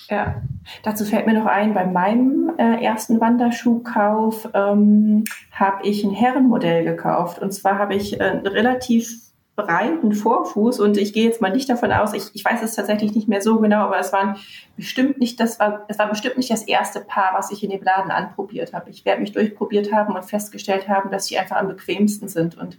[0.08, 0.40] Ja,
[0.84, 6.84] dazu fällt mir noch ein, bei meinem äh, ersten Wanderschuhkauf ähm, habe ich ein Herrenmodell
[6.84, 7.40] gekauft.
[7.40, 11.68] Und zwar habe ich äh, einen relativ breiten Vorfuß und ich gehe jetzt mal nicht
[11.68, 14.36] davon aus, ich, ich weiß es tatsächlich nicht mehr so genau, aber es waren
[14.76, 17.82] bestimmt nicht, das war, es war bestimmt nicht das erste Paar, was ich in dem
[17.82, 18.88] Laden anprobiert habe.
[18.90, 22.78] Ich werde mich durchprobiert haben und festgestellt haben, dass die einfach am bequemsten sind und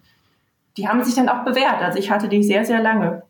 [0.77, 1.81] die haben sich dann auch bewährt.
[1.81, 3.23] Also ich hatte die sehr, sehr lange.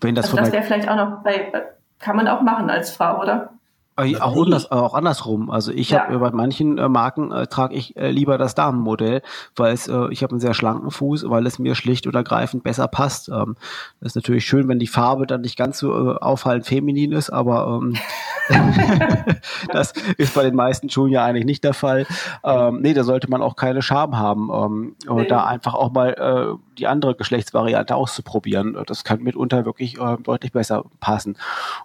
[0.00, 1.52] Wenn das, also das wäre vielleicht auch noch bei,
[1.98, 3.50] kann man auch machen als Frau, oder?
[3.96, 5.50] Äh, auch, anders, auch andersrum.
[5.50, 6.00] Also ich ja.
[6.00, 9.22] habe bei manchen äh, Marken äh, trage ich äh, lieber das Damenmodell,
[9.54, 12.64] weil es, äh, ich habe einen sehr schlanken Fuß, weil es mir schlicht und ergreifend
[12.64, 13.28] besser passt.
[13.28, 13.56] Ähm,
[14.00, 17.30] das ist natürlich schön, wenn die Farbe dann nicht ganz so äh, auffallend feminin ist,
[17.30, 17.96] aber ähm,
[19.72, 22.06] das ist bei den meisten Schuhen ja eigentlich nicht der Fall.
[22.42, 25.26] Ähm, nee, da sollte man auch keine Scham haben ähm, und nee.
[25.26, 28.76] da einfach auch mal äh, die andere Geschlechtsvariante auszuprobieren.
[28.86, 31.36] Das kann mitunter wirklich äh, deutlich besser passen.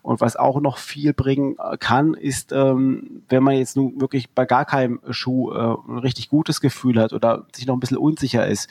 [0.02, 4.30] Und was auch noch viel bringen äh, kann, ist, ähm, wenn man jetzt nun wirklich
[4.30, 7.98] bei gar keinem Schuh äh, ein richtig gutes Gefühl hat oder sich noch ein bisschen
[7.98, 8.70] unsicher ist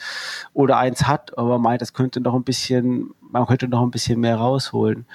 [0.52, 4.20] oder eins hat, aber meint, das könnte noch ein bisschen, man könnte noch ein bisschen
[4.20, 5.06] mehr rausholen.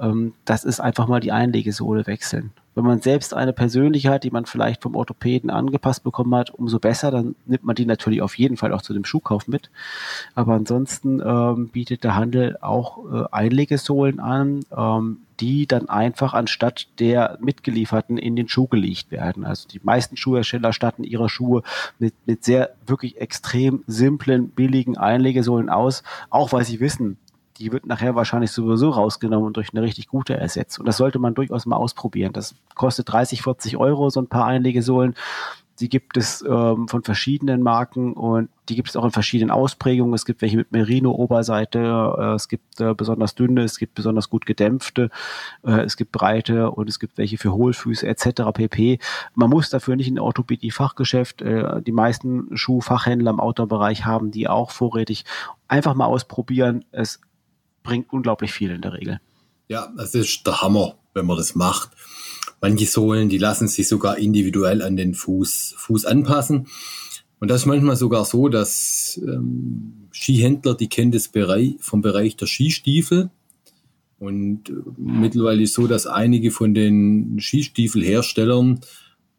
[0.00, 2.52] Ähm, das ist einfach mal die Einlegesohle wechseln.
[2.78, 6.78] Wenn man selbst eine persönliche hat, die man vielleicht vom Orthopäden angepasst bekommen hat, umso
[6.78, 9.68] besser, dann nimmt man die natürlich auf jeden Fall auch zu dem Schuhkauf mit.
[10.36, 16.86] Aber ansonsten ähm, bietet der Handel auch äh, Einlegesohlen an, ähm, die dann einfach anstatt
[17.00, 19.44] der mitgelieferten in den Schuh gelegt werden.
[19.44, 21.64] Also die meisten Schuhhersteller statten ihre Schuhe
[21.98, 27.18] mit, mit sehr wirklich extrem simplen, billigen Einlegesohlen aus, auch weil sie wissen,
[27.58, 30.78] die wird nachher wahrscheinlich sowieso rausgenommen und durch eine richtig gute ersetzt.
[30.78, 32.32] Und das sollte man durchaus mal ausprobieren.
[32.32, 35.14] Das kostet 30, 40 Euro, so ein paar Einlegesohlen.
[35.80, 40.12] Die gibt es ähm, von verschiedenen Marken und die gibt es auch in verschiedenen Ausprägungen.
[40.12, 44.44] Es gibt welche mit Merino-Oberseite, äh, es gibt äh, besonders dünne, es gibt besonders gut
[44.44, 45.10] gedämpfte,
[45.64, 48.42] äh, es gibt breite und es gibt welche für Hohlfüße etc.
[48.52, 48.98] pp.
[49.34, 51.42] Man muss dafür nicht in Orthopädie-Fachgeschäft.
[51.42, 55.24] Äh, die meisten Schuhfachhändler im Outdoor-Bereich haben die auch vorrätig.
[55.68, 56.84] Einfach mal ausprobieren.
[56.90, 57.20] Es
[57.82, 59.20] bringt unglaublich viel in der Regel.
[59.68, 61.90] Ja, das ist der Hammer, wenn man das macht.
[62.60, 66.66] Manche Sohlen, die lassen sich sogar individuell an den Fuß, Fuß anpassen.
[67.40, 72.36] Und das ist manchmal sogar so, dass ähm, Skihändler, die kennen das Bereich, vom Bereich
[72.36, 73.30] der Skistiefel.
[74.18, 78.80] Und äh, mittlerweile ist so, dass einige von den Skistiefelherstellern,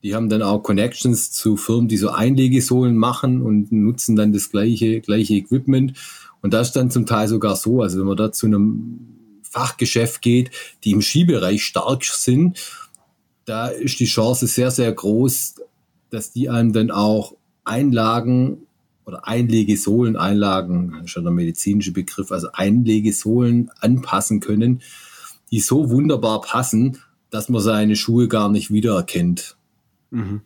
[0.01, 4.49] die haben dann auch Connections zu Firmen, die so Einlegesohlen machen und nutzen dann das
[4.49, 5.93] gleiche, gleiche Equipment.
[6.41, 8.99] Und das ist dann zum Teil sogar so, also wenn man da zu einem
[9.43, 10.51] Fachgeschäft geht,
[10.83, 12.59] die im Skibereich stark sind,
[13.45, 15.55] da ist die Chance sehr, sehr groß,
[16.11, 18.59] dass die einem dann auch Einlagen
[19.05, 24.81] oder Einlegesohlen, Einlagen, schon der medizinische Begriff, also Einlegesohlen anpassen können,
[25.51, 26.99] die so wunderbar passen,
[27.31, 29.57] dass man seine Schuhe gar nicht wiedererkennt.
[30.11, 30.41] Mhm.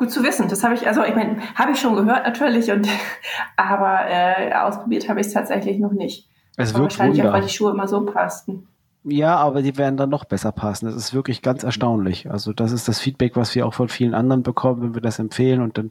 [0.00, 0.48] Gut zu wissen.
[0.48, 2.88] Das habe ich, also ich meine, habe ich schon gehört natürlich, und
[3.58, 6.26] aber äh, ausprobiert habe ich es tatsächlich noch nicht.
[6.56, 7.28] Es wird wahrscheinlich Wunder.
[7.28, 8.66] auch, weil die Schuhe immer so passten.
[9.04, 10.86] Ja, aber die werden dann noch besser passen.
[10.86, 12.30] Das ist wirklich ganz erstaunlich.
[12.30, 15.18] Also das ist das Feedback, was wir auch von vielen anderen bekommen, wenn wir das
[15.18, 15.90] empfehlen und dann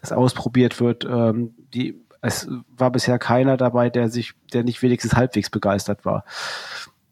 [0.00, 1.04] das ausprobiert wird.
[1.04, 6.24] Ähm, die, es war bisher keiner dabei, der sich, der nicht wenigstens halbwegs begeistert war.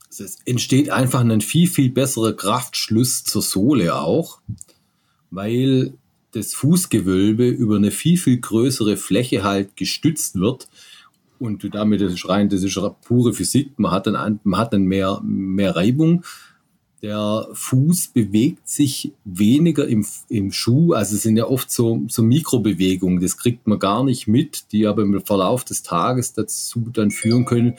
[0.09, 4.39] Es entsteht einfach ein viel, viel besserer Kraftschluss zur Sohle auch,
[5.33, 5.95] weil
[6.33, 10.69] das Fußgewölbe über eine viel, viel größere Fläche halt gestützt wird.
[11.39, 13.79] Und du damit das ist rein, das ist pure Physik.
[13.79, 16.25] Man hat dann, man hat dann mehr, mehr Reibung.
[17.01, 20.95] Der Fuß bewegt sich weniger im, im Schuh.
[20.95, 23.21] Also es sind ja oft so, so Mikrobewegungen.
[23.21, 27.45] Das kriegt man gar nicht mit, die aber im Verlauf des Tages dazu dann führen
[27.45, 27.75] können,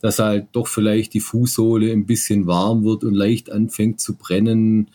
[0.00, 4.90] dass halt doch vielleicht die Fußsohle ein bisschen warm wird und leicht anfängt zu brennen.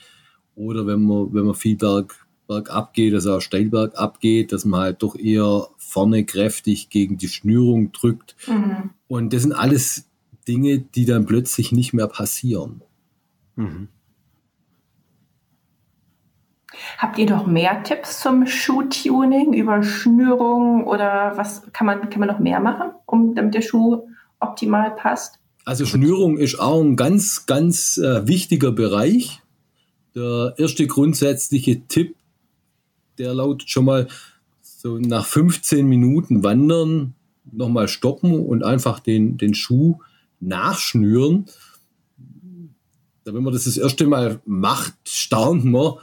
[0.56, 4.82] Oder wenn man, wenn man viel Berg, bergab geht, also auch Steilberg abgeht, dass man
[4.82, 8.36] halt doch eher vorne kräftig gegen die Schnürung drückt.
[8.48, 8.90] Mhm.
[9.08, 10.10] Und das sind alles
[10.48, 12.82] Dinge, die dann plötzlich nicht mehr passieren.
[13.56, 13.88] Mhm.
[16.98, 22.30] Habt ihr noch mehr Tipps zum Schuhtuning über Schnürung oder was kann man, kann man
[22.30, 24.08] noch mehr machen, um damit der Schuh
[24.40, 25.40] optimal passt?
[25.66, 29.42] Also Schnürung ist auch ein ganz, ganz äh, wichtiger Bereich.
[30.16, 32.16] Der erste grundsätzliche Tipp
[33.20, 34.08] der lautet schon mal
[34.62, 37.14] so nach 15 Minuten wandern,
[37.52, 40.00] nochmal stoppen und einfach den, den Schuh
[40.40, 41.46] nachschnüren.
[43.26, 45.96] Wenn man das das erste Mal macht, staunt man,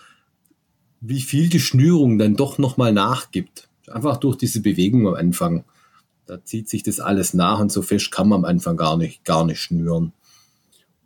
[1.00, 3.68] wie viel die Schnürung dann doch nochmal nachgibt.
[3.88, 5.64] Einfach durch diese Bewegung am Anfang.
[6.26, 9.24] Da zieht sich das alles nach und so fest kann man am Anfang gar nicht,
[9.24, 10.12] gar nicht schnüren.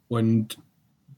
[0.08, 0.58] Und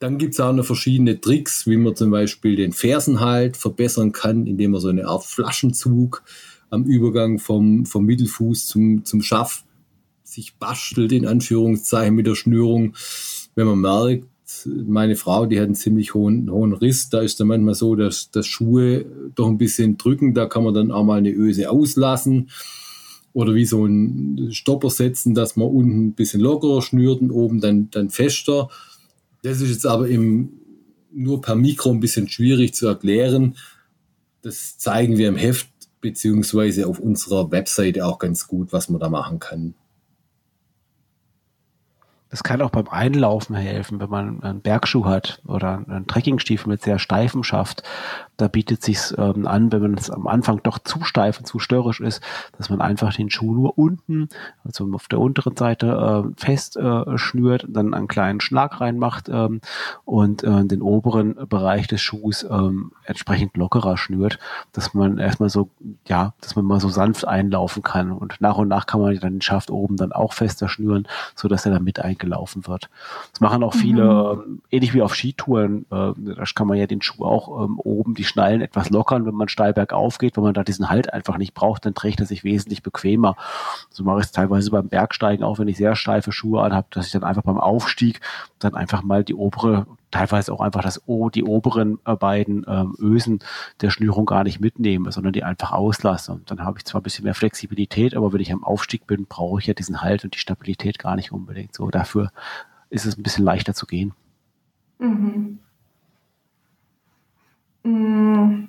[0.02, 4.48] dann gibt es auch noch verschiedene Tricks, wie man zum Beispiel den Fersenhalt verbessern kann,
[4.48, 6.24] indem man so eine Art Flaschenzug
[6.70, 9.64] am Übergang vom, vom Mittelfuß zum, zum Schaft
[10.24, 12.94] sich bastelt, in Anführungszeichen mit der Schnürung.
[13.54, 14.26] Wenn man merkt,
[14.66, 18.32] meine Frau, die hat einen ziemlich hohen, hohen Riss, da ist dann manchmal so, dass,
[18.32, 19.04] dass Schuhe
[19.36, 22.50] doch ein bisschen drücken, da kann man dann auch mal eine Öse auslassen
[23.34, 27.60] oder wie so ein Stopper setzen, dass man unten ein bisschen lockerer schnürt und oben
[27.60, 28.68] dann, dann fester.
[29.42, 30.50] Das ist jetzt aber im,
[31.12, 33.56] nur per Mikro ein bisschen schwierig zu erklären.
[34.40, 35.68] Das zeigen wir im Heft
[36.00, 39.74] beziehungsweise auf unserer Webseite auch ganz gut, was man da machen kann.
[42.32, 46.80] Das kann auch beim Einlaufen helfen, wenn man einen Bergschuh hat oder einen Trekkingstiefel mit
[46.80, 47.82] sehr steifem Schaft.
[48.38, 51.58] Da bietet sich ähm, an, wenn man es am Anfang doch zu steif und zu
[51.58, 52.22] störrisch ist,
[52.56, 54.30] dass man einfach den Schuh nur unten,
[54.64, 59.60] also auf der unteren Seite äh, fest äh, schnürt, dann einen kleinen Schlag reinmacht ähm,
[60.06, 64.38] und äh, den oberen Bereich des Schuhs ähm, entsprechend lockerer schnürt,
[64.72, 65.68] dass man erstmal so,
[66.06, 69.34] ja, dass man mal so sanft einlaufen kann und nach und nach kann man dann
[69.34, 72.88] den Schaft oben dann auch fester schnüren, so dass er dann mit eingeht gelaufen wird.
[73.32, 74.60] Das machen auch viele, mhm.
[74.70, 78.14] äh, ähnlich wie auf Skitouren, äh, da kann man ja den Schuh auch ähm, oben
[78.14, 81.36] die Schnallen etwas lockern, wenn man steil bergauf geht, wenn man da diesen Halt einfach
[81.36, 83.36] nicht braucht, dann trägt er sich wesentlich bequemer.
[83.90, 87.06] So mache ich es teilweise beim Bergsteigen, auch wenn ich sehr steife Schuhe anhabe, dass
[87.06, 88.20] ich dann einfach beim Aufstieg
[88.58, 92.94] dann einfach mal die obere teilweise auch einfach das o, die oberen äh, beiden ähm,
[92.98, 93.40] Ösen
[93.80, 96.32] der Schnürung gar nicht mitnehme, sondern die einfach auslasse.
[96.32, 99.26] Und dann habe ich zwar ein bisschen mehr Flexibilität, aber wenn ich am Aufstieg bin,
[99.26, 101.74] brauche ich ja diesen Halt und die Stabilität gar nicht unbedingt.
[101.74, 102.30] So dafür
[102.90, 104.12] ist es ein bisschen leichter zu gehen.
[104.98, 105.58] Mhm.
[107.82, 108.68] Mm,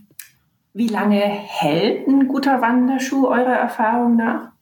[0.73, 4.53] wie lange hält ein guter Wanderschuh eurer Erfahrung nach?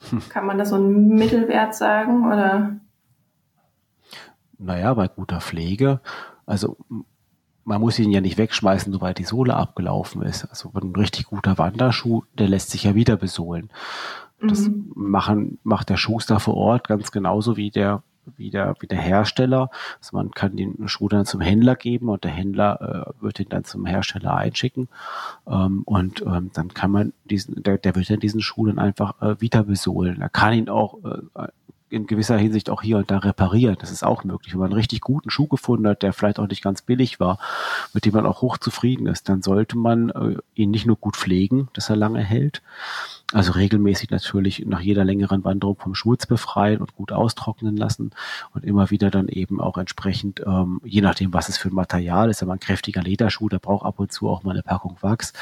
[0.30, 2.80] Kann man da so einen Mittelwert sagen oder?
[4.60, 6.00] Naja, bei guter Pflege,
[6.46, 6.76] also
[7.64, 10.44] man muss ihn ja nicht wegschmeißen, sobald die Sohle abgelaufen ist.
[10.46, 13.70] Also ein richtig guter Wanderschuh, der lässt sich ja wieder besohlen.
[14.40, 14.90] Das mhm.
[14.94, 18.02] machen, macht der Schuster vor Ort ganz genauso wie der,
[18.36, 19.70] wie der, wie der Hersteller.
[19.98, 23.50] Also man kann den Schuh dann zum Händler geben und der Händler äh, wird ihn
[23.50, 24.88] dann zum Hersteller einschicken.
[25.46, 29.20] Ähm, und ähm, dann kann man diesen, der, der wird dann diesen Schuh dann einfach
[29.20, 30.22] äh, wieder besohlen.
[30.22, 31.48] Er kann ihn auch äh,
[31.90, 33.76] in gewisser Hinsicht auch hier und da reparieren.
[33.80, 34.52] Das ist auch möglich.
[34.52, 37.38] Wenn man einen richtig guten Schuh gefunden hat, der vielleicht auch nicht ganz billig war,
[37.92, 41.16] mit dem man auch hoch zufrieden ist, dann sollte man äh, ihn nicht nur gut
[41.16, 42.62] pflegen, dass er lange hält,
[43.32, 48.10] also regelmäßig natürlich nach jeder längeren Wanderung vom Schmutz befreien und gut austrocknen lassen
[48.54, 52.28] und immer wieder dann eben auch entsprechend, ähm, je nachdem, was es für ein Material
[52.30, 55.32] ist, aber ein kräftiger Lederschuh, der braucht ab und zu auch mal eine Packung Wachs.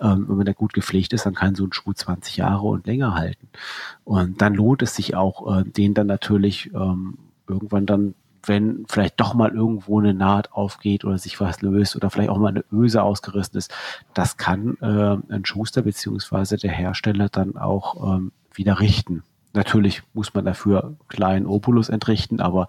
[0.00, 3.14] Ähm, wenn der gut gepflegt ist, dann kann so ein Schuh 20 Jahre und länger
[3.14, 3.48] halten.
[4.04, 8.14] Und dann lohnt es sich auch, äh, den dann natürlich ähm, irgendwann dann
[8.46, 12.38] wenn vielleicht doch mal irgendwo eine Naht aufgeht oder sich was löst oder vielleicht auch
[12.38, 13.72] mal eine Öse ausgerissen ist,
[14.12, 19.22] das kann äh, ein Schuster beziehungsweise der Hersteller dann auch ähm, wieder richten.
[19.54, 22.66] Natürlich muss man dafür einen kleinen Opulus entrichten, aber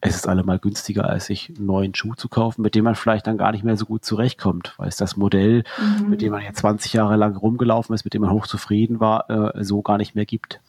[0.00, 3.26] es ist allemal günstiger, als sich einen neuen Schuh zu kaufen, mit dem man vielleicht
[3.26, 6.08] dann gar nicht mehr so gut zurechtkommt, weil es das Modell, mhm.
[6.08, 9.62] mit dem man jetzt 20 Jahre lang rumgelaufen ist, mit dem man hochzufrieden war, äh,
[9.64, 10.60] so gar nicht mehr gibt.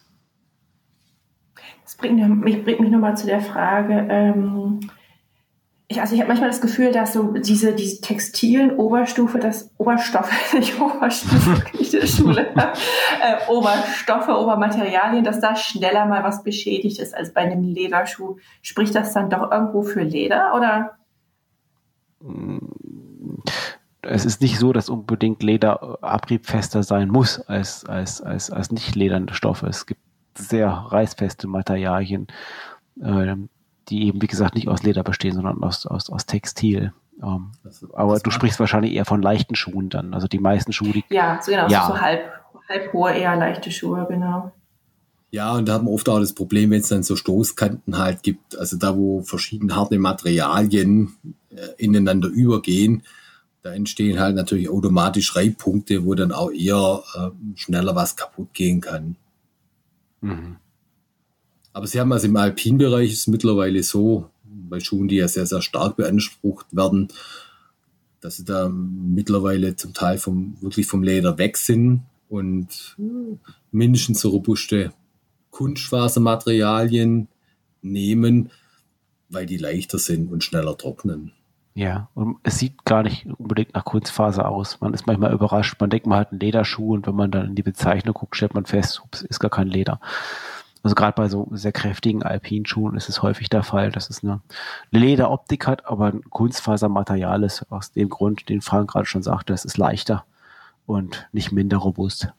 [1.86, 4.80] Das bringt mich, bringt mich nochmal zu der Frage, ähm,
[5.88, 10.32] ich, also ich habe manchmal das Gefühl, dass so diese, diese textilen Oberstufe, das Oberstoffe,
[10.52, 16.98] nicht Oberstufe, nicht in der Schule, äh, Oberstoffe, Obermaterialien, dass da schneller mal was beschädigt
[16.98, 18.38] ist als bei einem Lederschuh.
[18.62, 20.96] Spricht das dann doch irgendwo für Leder oder?
[24.02, 28.96] Es ist nicht so, dass unbedingt Leder abriebfester sein muss als, als, als, als nicht
[28.96, 29.68] ledernde Stoffe.
[29.68, 30.00] Es gibt
[30.38, 32.26] sehr reißfeste Materialien,
[33.00, 33.36] äh,
[33.88, 36.92] die eben, wie gesagt, nicht aus Leder bestehen, sondern aus, aus, aus Textil.
[37.22, 40.14] Ähm, das, aber das du sprichst wahrscheinlich eher von leichten Schuhen dann.
[40.14, 41.04] Also die meisten Schuhe, die.
[41.10, 41.86] Ja, so genau, ja.
[41.86, 42.30] so halb,
[42.68, 44.52] halb hohe, eher leichte Schuhe, genau.
[45.30, 48.22] Ja, und da haben wir oft auch das Problem, wenn es dann so Stoßkanten halt
[48.22, 51.16] gibt, also da, wo verschiedene harte Materialien
[51.50, 53.02] äh, ineinander übergehen,
[53.62, 58.80] da entstehen halt natürlich automatisch Reibpunkte, wo dann auch eher äh, schneller was kaputt gehen
[58.80, 59.16] kann.
[60.26, 60.56] Mhm.
[61.72, 65.62] Aber Sie haben also im Alpinbereich ist mittlerweile so, bei Schuhen, die ja sehr, sehr
[65.62, 67.08] stark beansprucht werden,
[68.20, 72.96] dass sie da mittlerweile zum Teil vom, wirklich vom Leder weg sind und
[73.70, 74.92] mindestens so robuste
[75.50, 77.28] Kunstfasermaterialien
[77.82, 78.50] nehmen,
[79.28, 81.32] weil die leichter sind und schneller trocknen.
[81.76, 84.80] Ja, und es sieht gar nicht unbedingt nach Kunstfaser aus.
[84.80, 85.78] Man ist manchmal überrascht.
[85.78, 88.54] Man denkt, man hat einen Lederschuh und wenn man dann in die Bezeichnung guckt, stellt
[88.54, 90.00] man fest, ups, ist gar kein Leder.
[90.82, 94.40] Also gerade bei so sehr kräftigen Alpinschuhen ist es häufig der Fall, dass es eine
[94.90, 99.66] Lederoptik hat, aber ein Kunstfasermaterial ist aus dem Grund, den Frank gerade schon sagte, es
[99.66, 100.24] ist leichter
[100.86, 102.32] und nicht minder robust.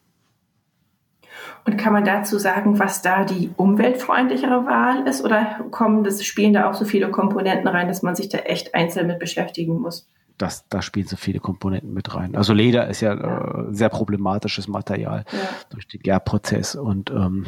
[1.64, 5.24] Und kann man dazu sagen, was da die umweltfreundlichere Wahl ist?
[5.24, 8.74] Oder kommen das, spielen da auch so viele Komponenten rein, dass man sich da echt
[8.74, 10.08] einzeln mit beschäftigen muss?
[10.38, 12.36] Das, da spielen so viele Komponenten mit rein.
[12.36, 13.64] Also Leder ist ja, ja.
[13.68, 15.38] Äh, sehr problematisches Material ja.
[15.70, 17.46] durch den Gärprozess und ähm,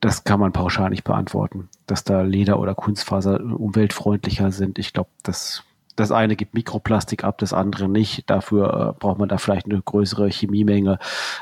[0.00, 4.78] das kann man pauschal nicht beantworten, dass da Leder oder Kunstfaser umweltfreundlicher sind.
[4.78, 5.64] Ich glaube, das
[5.96, 8.28] das eine gibt Mikroplastik ab, das andere nicht.
[8.30, 10.98] Dafür äh, braucht man da vielleicht eine größere Chemiemenge.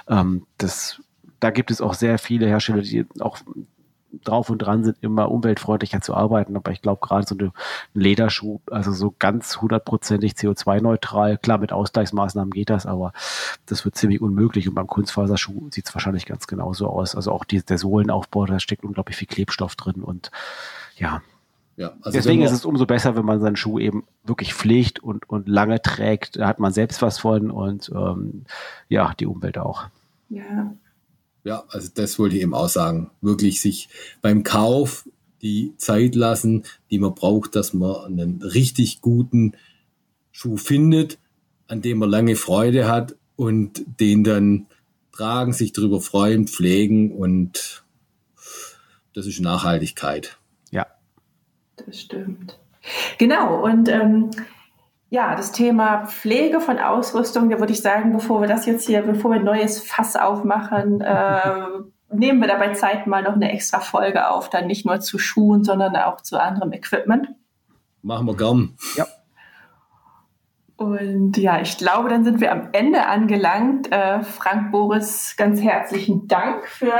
[0.08, 1.00] Ähm, das
[1.40, 3.38] da gibt es auch sehr viele Hersteller, die auch
[4.24, 6.56] drauf und dran sind, immer umweltfreundlicher zu arbeiten.
[6.56, 7.52] Aber ich glaube, gerade so eine,
[7.94, 13.12] ein Lederschuh, also so ganz hundertprozentig CO2-neutral, klar, mit Ausgleichsmaßnahmen geht das, aber
[13.66, 14.68] das wird ziemlich unmöglich.
[14.68, 17.14] Und beim Kunstfaserschuh sieht es wahrscheinlich ganz genauso aus.
[17.14, 20.30] Also auch die, der Sohlenaufbau, da steckt unglaublich viel Klebstoff drin und
[20.96, 21.22] ja,
[21.76, 25.30] ja, also Deswegen ist es umso besser, wenn man seinen Schuh eben wirklich pflegt und,
[25.30, 26.36] und lange trägt.
[26.36, 28.44] Da hat man selbst was von und ähm,
[28.90, 29.86] ja, die Umwelt auch.
[30.28, 30.74] Ja.
[31.44, 33.10] Ja, also das wollte ich eben auch sagen.
[33.20, 33.88] Wirklich sich
[34.20, 35.08] beim Kauf
[35.42, 39.54] die Zeit lassen, die man braucht, dass man einen richtig guten
[40.32, 41.18] Schuh findet,
[41.66, 44.66] an dem man lange Freude hat und den dann
[45.12, 47.84] tragen, sich darüber freuen, pflegen und
[49.14, 50.38] das ist Nachhaltigkeit.
[51.86, 52.58] Das stimmt.
[53.18, 54.30] Genau, und ähm,
[55.10, 59.02] ja, das Thema Pflege von Ausrüstung, da würde ich sagen, bevor wir das jetzt hier,
[59.02, 61.40] bevor wir ein neues Fass aufmachen, äh,
[62.12, 65.64] nehmen wir dabei Zeit mal noch eine extra Folge auf, dann nicht nur zu Schuhen,
[65.64, 67.28] sondern auch zu anderem Equipment.
[68.02, 68.76] Machen wir gern.
[68.96, 69.06] Ja.
[70.76, 73.92] Und ja, ich glaube, dann sind wir am Ende angelangt.
[73.92, 76.94] Äh, Frank Boris, ganz herzlichen Dank für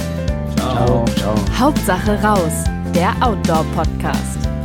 [0.56, 1.06] Ciao.
[1.16, 1.36] ciao.
[1.60, 2.64] Hauptsache raus,
[2.94, 4.57] der Outdoor-Podcast.